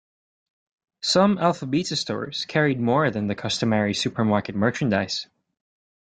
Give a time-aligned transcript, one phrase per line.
[1.03, 5.27] Some Alpha Beta stores carried more than the customary supermarket merchandise.